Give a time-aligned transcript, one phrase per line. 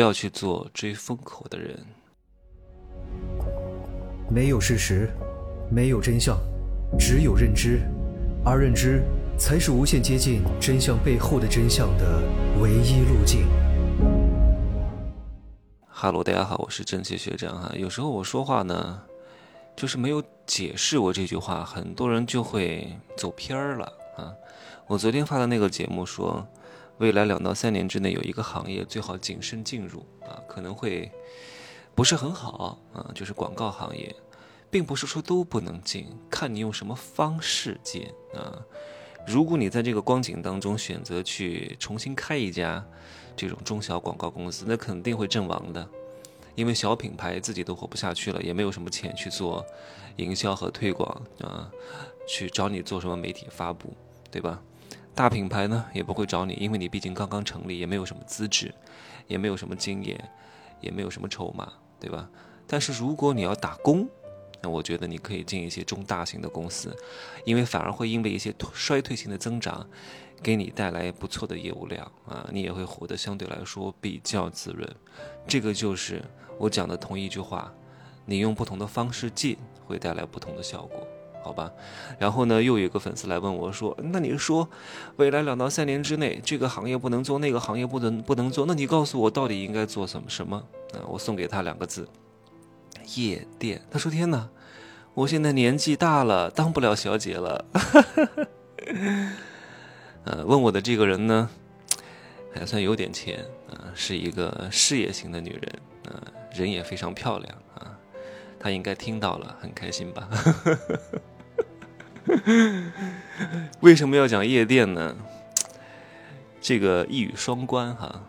[0.00, 1.78] 不要去做追风口的人。
[4.30, 5.10] 没有事实，
[5.70, 6.38] 没有真相，
[6.98, 7.82] 只有认知，
[8.42, 9.02] 而认知
[9.38, 12.22] 才是无限接近真相背后的真相的
[12.62, 13.46] 唯一路径。
[15.86, 17.70] 哈喽，大家好，我是正气学长哈。
[17.76, 19.02] 有时候我说话呢，
[19.76, 23.84] 就是没有解释我这句话，很多人就会走偏儿了
[24.16, 24.32] 啊。
[24.86, 26.48] 我昨天发的那个节目说。
[27.00, 31.10] 未来两到三年之内，有一个行业最好谨慎进入啊，可能会
[31.94, 34.14] 不是很好啊，就是广告行业，
[34.70, 38.60] 并不是说都不能进，看你用什么方式进啊。
[39.26, 42.84] 如果你在这个光景当中选择去重新开一家
[43.34, 45.88] 这种中小广告公司，那肯定会阵亡的，
[46.54, 49.64] 因为小品牌自己都活不下去了，也没有什么钱去做
[50.16, 51.70] 营销和推广啊，
[52.28, 53.94] 去找你做什么媒体发布，
[54.30, 54.62] 对吧？
[55.14, 58.72] 大品牌呢也不会找你，因为你毕竟刚刚成立，也没有什么资质，
[59.26, 60.30] 也没有什么经验，
[60.80, 62.28] 也没有什么筹码，对吧？
[62.66, 64.08] 但是如果你要打工，
[64.62, 66.96] 那我觉得你可以进一些中大型的公司，
[67.44, 69.86] 因为反而会因为一些衰退性的增长，
[70.42, 74.88] 给你带来不错的业务量啊，你也会活得相对来说比较滋润。
[75.46, 76.22] 这个就是
[76.58, 77.72] 我讲的同一句话，
[78.24, 79.56] 你用不同的方式进，
[79.86, 81.06] 会带来不同的效果。
[81.42, 81.70] 好吧，
[82.18, 84.68] 然后呢，又有一个粉丝来问我说：“那你说，
[85.16, 92.06] 未来两到三年之内，这个行业不能做，那个行业不能不能做，那你告诉我到底应该做什么什么？”啊，我送给他两个字：
[93.16, 93.80] 夜店。
[93.90, 94.48] 他说：“天哪，
[95.14, 97.64] 我现在年纪大了，当不了小姐了。
[100.24, 101.48] ”呃，问我的这个人呢，
[102.52, 105.80] 还算有点钱啊，是一个事业型的女人，
[106.12, 106.20] 啊，
[106.52, 107.96] 人也非常漂亮啊，
[108.58, 110.28] 她应该听到了，很开心吧？
[113.80, 115.16] 为什么要讲夜店呢？
[116.60, 118.22] 这个一语双关哈。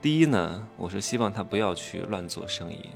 [0.00, 2.90] 第一呢，我是希望他不要去乱做生意，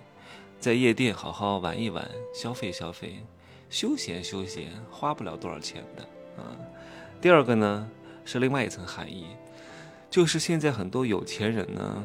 [0.60, 3.24] 在夜店好好玩一玩，消费消费，
[3.68, 6.02] 休闲休闲，花不了多少钱的
[6.42, 6.54] 啊。
[7.20, 7.88] 第二个呢，
[8.24, 9.26] 是另外一层含义，
[10.10, 12.04] 就是现在很多有钱人呢，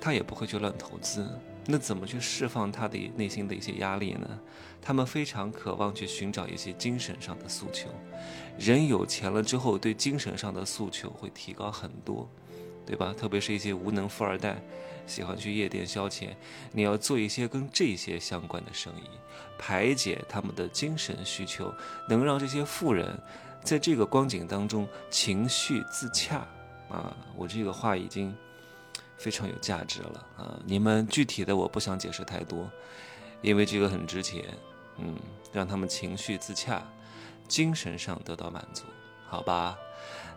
[0.00, 1.26] 他也不会去乱投资。
[1.68, 4.38] 那怎么去释放他的内心的一些压力呢？
[4.80, 7.88] 他们非常渴望去寻找一些精神上的诉求。
[8.56, 12.30] 人有钱了之后，对精神上的诉求会提高很多，
[12.86, 13.12] 对吧？
[13.18, 14.62] 特别是一些无能富二代，
[15.08, 16.28] 喜欢去夜店消遣。
[16.70, 19.08] 你要做一些跟这些相关的生意，
[19.58, 21.74] 排解他们的精神需求，
[22.08, 23.18] 能让这些富人
[23.64, 26.46] 在这个光景当中情绪自洽。
[26.88, 28.32] 啊，我这个话已经。
[29.16, 30.58] 非常有价值了啊！
[30.64, 32.70] 你们具体的我不想解释太多，
[33.42, 34.44] 因为这个很值钱。
[34.98, 35.14] 嗯，
[35.52, 36.82] 让他们情绪自洽，
[37.46, 38.84] 精神上得到满足，
[39.28, 39.76] 好吧？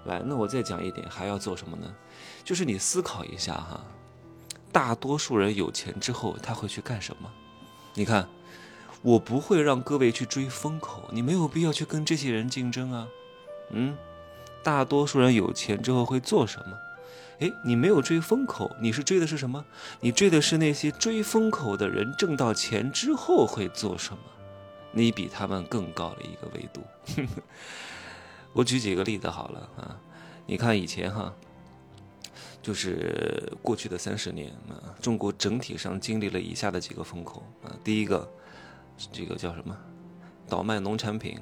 [0.03, 1.95] 来，那我再讲一点，还要做什么呢？
[2.43, 3.81] 就是你思考一下哈，
[4.69, 7.31] 大多数人有钱之后他会去干什么？
[7.93, 8.27] 你看，
[9.01, 13.07] 我不会让各位去追风口，你没有必要去跟这些人竞争啊。
[13.69, 13.97] 嗯，
[14.61, 16.77] 大多数人有钱之后会做什么？
[17.39, 19.63] 哎，你没有追风口，你是追的是什么？
[20.01, 24.19] 你追的是那些追风口的人挣到钱之后会做什么？
[24.91, 26.83] 你比他们更高的一个维度。
[28.53, 29.95] 我举几个例子好了啊，
[30.45, 31.33] 你看以前哈，
[32.61, 38.27] 就是过去的三十年啊，中国整体上经历了以下的几个风口啊，第一个，
[39.11, 39.77] 这个叫什么？
[40.47, 41.39] 倒卖农产品，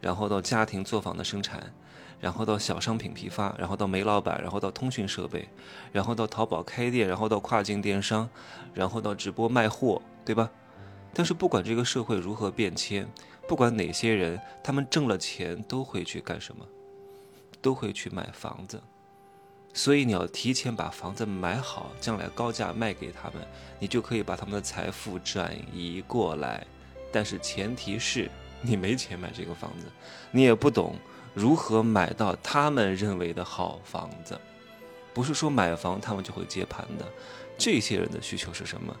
[0.00, 1.72] 然后到家庭作坊的生产。
[2.20, 5.48] 然后到小商品批发，然后到煤老板，然后到通讯设备，
[5.90, 8.28] 然后到淘宝开店，然后到跨境电商，
[8.74, 10.50] 然后到直播卖货，对吧？
[11.14, 13.08] 但是不管这个社会如何变迁，
[13.48, 16.66] 不管哪些人，他们挣了钱都会去干什么？
[17.62, 18.82] 都会去买房子。
[19.72, 23.36] 所以你要提前把房子买好，将来高价卖给他们，
[23.78, 26.66] 你就可以把他们的财富转移过来。
[27.10, 28.30] 但是前提是
[28.62, 29.86] 你没钱买这个房子，
[30.30, 30.96] 你也不懂。
[31.32, 34.38] 如何买到他们认为的好房子？
[35.14, 37.06] 不是说买房他们就会接盘的。
[37.56, 38.94] 这些人的需求是什么？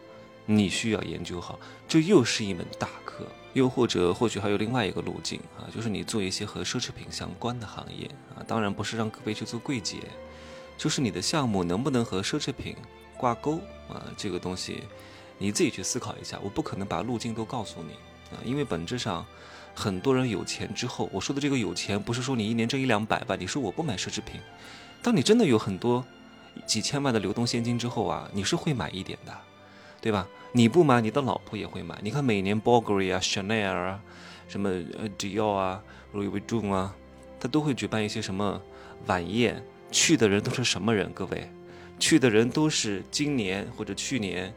[0.46, 1.58] 你需要研究好。
[1.88, 3.26] 这又是一门大课。
[3.52, 8.38] 又或者，或许还有另外一个路径啊，就是你做一些和奢侈品相关的行业啊。
[8.46, 9.98] 当然不是让各位去做柜姐，
[10.78, 12.76] 就是你的项目能不能和奢侈品
[13.16, 13.56] 挂钩
[13.88, 14.06] 啊？
[14.16, 14.84] 这个东西
[15.36, 16.38] 你自己去思考一下。
[16.44, 17.94] 我不可能把路径都告诉你
[18.32, 19.24] 啊，因为本质上。
[19.72, 23.38] 很多人有钱之后，我说的这个有钱，不是说你一年挣一两百万。
[23.38, 24.38] 你说我不买奢侈品，
[25.00, 26.04] 当你真的有很多
[26.66, 29.32] 几千万的流动现金之后啊，你是会买一点的，
[30.00, 30.26] 对吧？
[30.52, 31.98] 你不买，你的老婆也会买。
[32.02, 34.00] 你看每年 Bulgari 啊、Chanel 啊、
[34.48, 36.94] 什么呃 Dior 啊、Louis Vuitton 啊，
[37.38, 38.60] 他都会举办一些什么
[39.06, 41.10] 晚宴，去的人都是什么人？
[41.14, 41.48] 各位，
[41.98, 44.52] 去的人都是今年或者去年，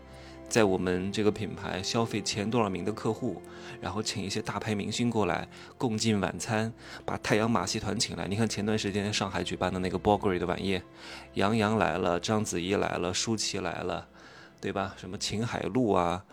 [0.54, 3.42] 在我们这个品牌消费前多少名的客户，
[3.82, 5.48] 然后请一些大牌明星过来
[5.80, 6.72] 共进晚餐，
[7.04, 8.28] 把太阳马戏团请来。
[8.28, 10.84] 你看前段时间上海举办的那个 Bulgari 的晚宴，
[11.34, 14.08] 杨洋来了，章子怡来了，舒淇来了，
[14.62, 14.94] 对吧？
[14.96, 16.24] 什么秦海璐啊，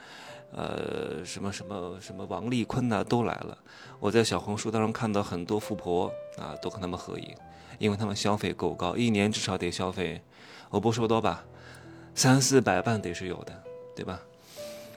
[0.52, 3.56] 呃，什么什么什么王丽坤呐，都来了。
[4.00, 7.34] 我在小红书当中看到很多富婆啊，都跟他们合影，
[7.78, 10.20] 因为他们消费够高，一年至少得消费。
[10.68, 11.42] 我不说多吧，
[12.14, 13.64] 三四百万得是有的，
[14.00, 14.18] 对吧？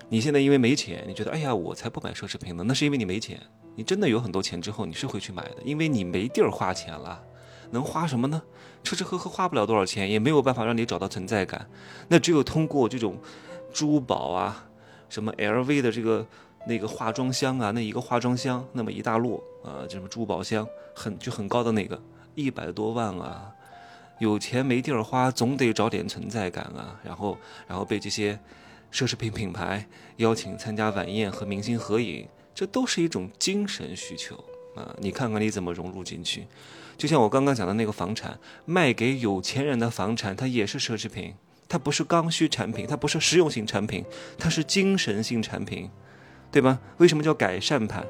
[0.08, 3.38] 你现在因为没钱，你觉得哎呀，我才不买奢侈品呢，那是因为你没钱。
[3.76, 7.22] 你真的有很多钱之后，你是会去买的，因为你没地儿花钱了，
[7.72, 8.42] 能花什么呢？
[8.82, 11.68] 吃吃喝喝花不了多少钱，也没有办法让你找到存在感。
[12.08, 13.18] 那只有通过这种
[13.74, 14.66] 珠宝啊，
[15.10, 16.26] 什么 LV 的这个
[16.66, 20.66] 那个化妆箱啊，那一个化妆箱那么一大摞啊，这什么珠宝箱，
[20.96, 22.02] 很就很高的那个，
[22.36, 23.52] 一百多万啊。
[24.20, 26.98] 有钱没地儿花，总得找点存在感啊！
[27.04, 28.40] 然后，然后被这些
[28.94, 29.88] 奢侈品品牌
[30.18, 34.36] 邀请参加晚宴和明星合影，这都是一种精神需求
[34.76, 34.96] 啊！
[35.00, 36.46] 你看看你怎么融入进去？
[36.96, 41.34] 就像我刚刚讲的那个房产，卖给有钱人的房产，它也是奢侈品，
[41.68, 44.06] 它不是刚需产品，它不是实用性产品，
[44.38, 45.90] 它是精神性产品，
[46.52, 46.80] 对吧？
[46.98, 48.06] 为什么叫改善盘？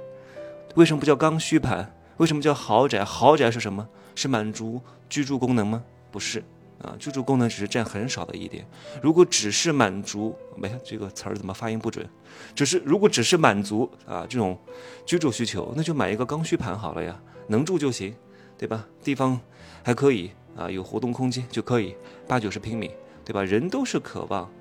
[0.76, 1.96] 为什么不叫刚需盘？
[2.18, 3.06] 为什么叫豪宅？
[3.06, 3.88] 豪宅是什么？
[4.16, 5.86] 是满足居住功能吗？
[6.12, 6.44] 不是
[6.84, 8.68] 啊，居住功能只是占很少的一点。
[9.02, 12.08] 如果只是满足，没这个词儿怎么发音不准？
[12.54, 14.60] 只是如果只是满足啊这种
[15.06, 18.14] 居住需求，那就买一个刚需盘好了呀，能住就行，
[18.58, 18.86] 对吧？
[19.04, 19.40] 地方
[19.82, 21.96] 还可以啊，有活动空间就可以，
[22.28, 22.92] 八九十平米，
[23.24, 23.42] 对吧？
[23.44, 24.52] 人都是渴望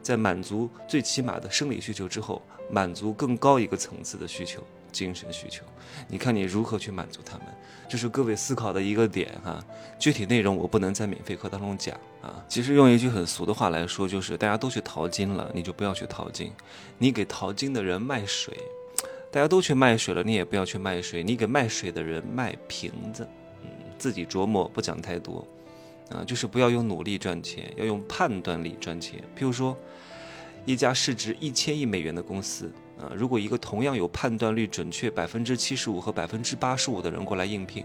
[0.00, 2.40] 在满足最起码的生理需求之后，
[2.70, 4.62] 满足更高一个层次的需求。
[4.92, 5.64] 精神需求，
[6.06, 7.46] 你看你如何去满足他们，
[7.88, 9.64] 这是各位思考的一个点哈。
[9.98, 12.44] 具体内容我不能在免费课当中讲啊。
[12.48, 16.52] 其实用一句很俗的话来说，就是大家都去淘金了，你就不要去淘金。
[16.98, 18.56] 你给淘金的人卖水，
[19.30, 21.24] 大家都去卖水了，你也不要去卖水。
[21.24, 23.26] 你给卖水的人卖瓶子，
[23.62, 23.68] 嗯，
[23.98, 25.46] 自己琢磨，不讲太多
[26.10, 26.22] 啊。
[26.24, 29.18] 就是不要用努力赚钱，要用判断力赚钱。
[29.36, 29.76] 譬如说，
[30.66, 32.70] 一家市值一千亿美元的公司。
[33.14, 37.84] 如果一个同样有判断力准确百分之七十五和百分之八十五的人过来应聘，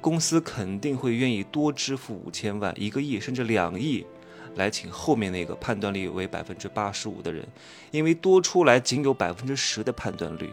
[0.00, 4.04] 公司肯定会愿意多支付五千万、一个亿甚至两亿，
[4.56, 7.46] 来请后面那个判断力为百分之八十五的人，
[7.90, 10.50] 因为多出来仅有百分之十的判断率，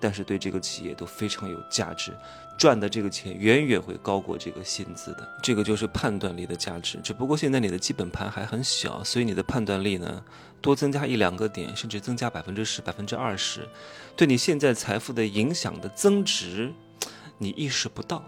[0.00, 2.12] 但是对这个企业都非常有价值。
[2.58, 6.98] 赚的这个钱远远会高过这个薪资的，这个就是判断力的价值。
[7.04, 10.24] 只不过现在你的基本盘还很小，所以你的判断力呢，
[10.62, 13.68] 多增加一两个点，甚至增加百分之十、百分之二十，
[14.16, 16.72] 对你现在财富的影响的增值，
[17.36, 18.24] 你意识不到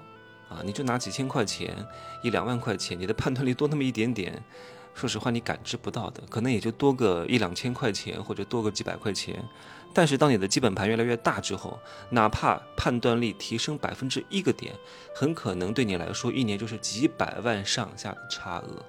[0.51, 0.61] 啊！
[0.63, 1.75] 你就拿几千块钱、
[2.23, 4.43] 一两万块钱，你的判断力多那么一点点。
[4.99, 9.41] 说实话，你感知不到的，可能也就多个一两千块钱，或者多个几百块钱。
[9.95, 11.79] 但是当你的基本盘越来越大之后，
[12.11, 14.75] 哪怕判断力提升百分之一个点，
[15.15, 18.85] 很可能对你来说一年就是几百万上下的差额。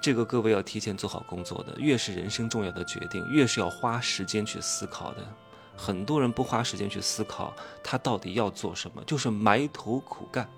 [0.00, 5.18] 这个各位要提前做好工作的，越是人生重要的决定，越是要花时间去思考的。
[5.76, 7.54] 很多人不花时间去思考，
[7.84, 10.48] 他到底要做什么，就是埋头苦干。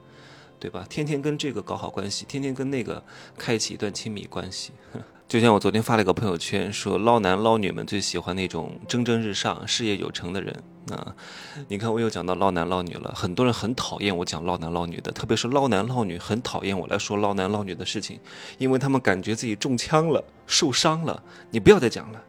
[0.64, 0.86] 对吧？
[0.88, 3.04] 天天跟这个搞好关系，天天跟那个
[3.36, 4.72] 开启一段亲密关系。
[5.28, 11.14] 就像我昨天发了一个朋友圈，说捞男捞女们最喜欢那种蒸蒸日上、事业有成的人啊。
[11.68, 18.18] 你看我又讲到捞男捞女了，很多人很讨厌我讲捞男捞女的，特别是捞男捞女很讨厌我来说捞男捞女的事情，
[18.56, 21.22] 因为他们感觉自己中枪了、受伤了。
[21.50, 22.22] 你不要再讲了，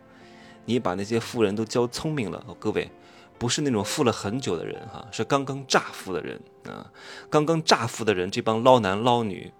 [0.65, 2.91] 你把那些富人都教聪明了，各位。
[3.37, 6.89] 不是那种富了很久的人哈，是刚刚乍富的人啊，
[7.29, 9.51] 刚刚乍富的人，这帮捞男捞女，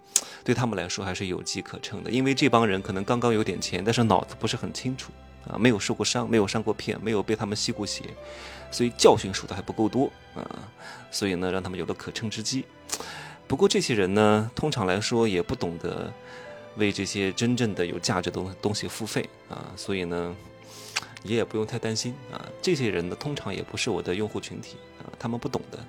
[0.44, 5.12] 对他们来说还是有机可乘的，因为这帮人可能刚刚有点钱，但是脑子不是很清楚
[5.48, 8.06] 啊，没有受过伤，没有上过骗，没有被他们吸过血，
[8.72, 10.44] 所以教训受的还不够多啊，
[11.12, 12.66] 所以呢，让他们有了可乘之机。
[13.46, 16.12] 不过这些人呢，通常来说也不懂得
[16.78, 20.34] 为这些真正的有价值的东西付费啊，所以呢。
[21.28, 25.80] 你也不用太担心啊，这些人呢，通常也不是我的用户群体啊，他们不懂的，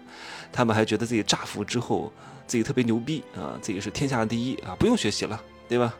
[0.51, 2.11] 他们还觉得自己炸服之后，
[2.47, 5.39] 自己特别牛逼啊，自己是天下第一啊，不用学习了，
[5.69, 5.95] 对吧？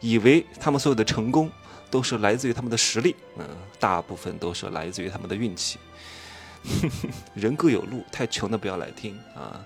[0.00, 1.48] 以为他们所有的成功
[1.88, 3.46] 都是来自于他们的实力，嗯，
[3.78, 5.78] 大部分都是来自于他们的运气。
[7.34, 9.64] 人各有路，太穷的不要来听啊，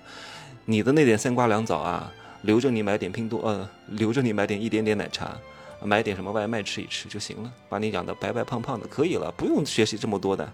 [0.66, 2.12] 你的那点三瓜两枣啊，
[2.42, 5.34] 留着你买点拼多，呃，留着你买点一点点奶茶。
[5.84, 10.50] 买点什么外卖吃一吃就行了，把你养的白白胖胖的可以了，不用学习这么多的。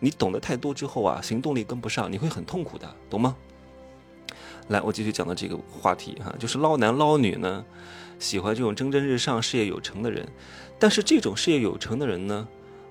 [0.00, 3.36] 你懂得太多之后啊，行动力跟不上，你会很痛苦的，懂吗？
[4.66, 7.64] 来，我继续讲到这个话题哈，就是捞男捞女呢，
[8.18, 10.28] 喜欢这种蒸蒸日上、事业有成的人。
[10.78, 12.46] 但是这种事业有成的人呢，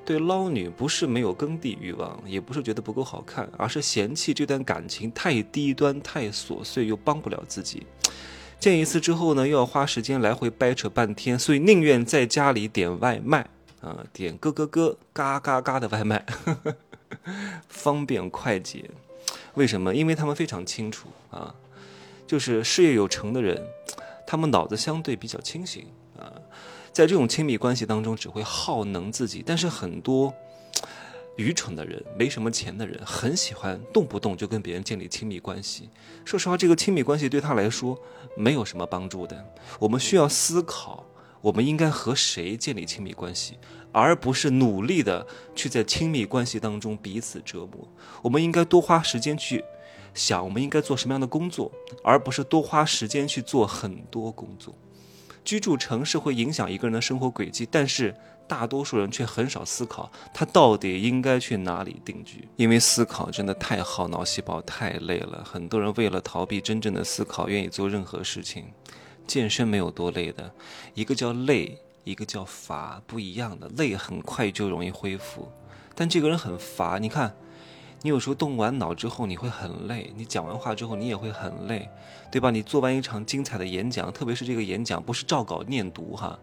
[0.05, 7.85] 对捞女不是没有耕地欲望，也不是觉得不够好看，而是嫌弃这段感情太低端、太琐碎，又帮不了自己。
[8.59, 13.47] 见一次之后呢，又要花时间来回掰扯半天，所以宁愿在家里点外卖
[13.81, 16.75] 啊，点咯咯咯、嘎嘎嘎的外卖，呵 呵
[17.69, 18.89] 方便快捷。
[19.53, 19.93] 为什么？
[19.93, 21.53] 因为他们非常清楚啊，
[22.25, 23.63] 就是事业有成的人，
[24.25, 25.85] 他们脑子相对比较清醒
[26.17, 26.33] 啊。
[26.91, 29.43] 在这种亲密关系当中，只会耗能自己。
[29.45, 30.33] 但是很多
[31.37, 35.89] 愚蠢的人、没什么钱的人，很喜欢动不动就跟别人建立亲密关系。
[36.25, 37.97] 说实话，这个亲密关系对他来说
[38.35, 39.53] 没有什么帮助的。
[39.79, 41.05] 我们需要思考，
[41.41, 43.57] 我们应该和谁建立亲密关系，
[43.91, 45.25] 而不是努力的
[45.55, 47.87] 去在亲密关系当中彼此折磨。
[48.23, 49.63] 我们应该多花时间去
[50.15, 51.71] 想，我们应该做什么样的工作，
[52.03, 54.75] 而不是多花时间去做很多工作。
[55.45, 58.13] 居住城市会影响一个人的生活轨迹，但是
[58.47, 65.43] 大多数人却很少思考他到底应该去哪里定居，因为思考真的太耗脑细胞，太累了。
[65.43, 68.65] 很多人为了逃避真正的思考，愿意做任何事情。
[69.27, 70.51] 健身没有多累的，
[70.93, 73.67] 一个叫累，一个叫乏，不一样的。
[73.75, 75.51] 累很快就容易恢复，
[75.93, 76.97] 但这个人很乏。
[76.97, 77.35] 你看。
[78.03, 81.89] 你有时候动完脑之后，你会很累；你讲完话之后，你也会很累，
[82.31, 82.51] 对吧？
[82.51, 86.37] 你做完一场精彩的演讲，特别是这个演讲不是照稿念读哈，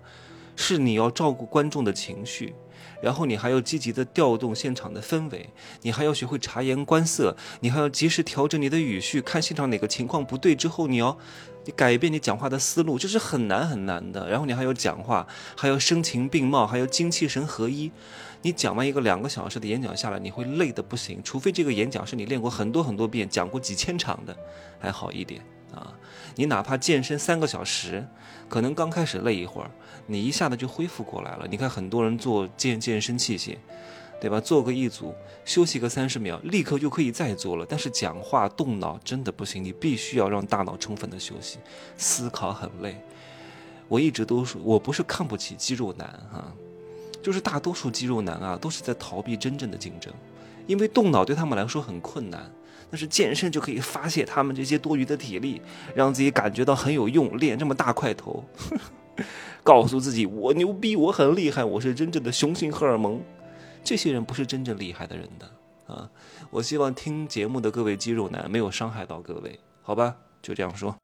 [0.57, 2.55] 是你要照顾观众的情绪，
[3.03, 5.49] 然后你还要积极的调动现场的氛围，
[5.83, 11.17] 你还要学会察言观色，你还要及时调整你的语序，看现场哪个情况不对之后，你要
[11.65, 14.29] 你改变你讲话的思路，这是很难很难的。
[14.29, 17.91] 然后你还要讲话，还要声情并茂，还要精气神合一。
[18.43, 21.19] 你讲完一个两个小时的演讲下来，你会累得不行。
[21.25, 24.37] 除非这个演讲是你练过很多很多遍、讲过几千场的，
[24.79, 25.41] 还好一点
[25.75, 25.93] 啊。
[26.37, 28.07] 你哪怕健身三个小时，
[28.49, 29.71] 可能刚开始累一会儿，
[30.07, 31.47] 你一下子就恢复过来了。
[31.49, 33.57] 你看很多人做健健身器械，
[34.21, 34.41] 对吧？
[34.41, 35.15] 做个一组，
[35.45, 37.67] 休息个三十秒，立刻就可以再做了。
[37.69, 41.59] 但是讲话动脑真的不行，你必须要让大脑充分的休息，
[41.97, 42.97] 思考很累。
[43.87, 46.53] 我一直都说，我不是看不起肌肉男哈。
[47.25, 50.13] 就是大多数肌肉男啊，都是在逃避真正的竞争，
[50.67, 52.53] 因为动脑对他们来说很困难。
[52.91, 55.63] 但是健身就可以发泄他们这些多余的体力，
[55.95, 58.45] 让自己感觉到很有用，练这么大块头，
[59.65, 63.19] 告诉自己我牛逼，我很厉害，我是真正的雄性荷尔蒙。
[63.83, 66.11] 这些人不是真正厉害的人的啊！
[66.51, 70.15] 我希望听节目的各位肌肉男没有伤害到各位，好吧？
[70.43, 70.95] 就这样说。